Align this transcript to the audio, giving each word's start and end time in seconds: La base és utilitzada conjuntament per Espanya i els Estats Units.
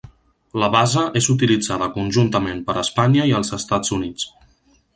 La 0.61 0.69
base 0.75 1.03
és 1.19 1.27
utilitzada 1.33 1.89
conjuntament 1.97 2.63
per 2.71 2.77
Espanya 2.85 3.29
i 3.33 3.37
els 3.41 3.55
Estats 3.59 3.95
Units. 3.99 4.27